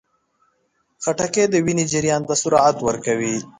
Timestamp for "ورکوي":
2.87-3.35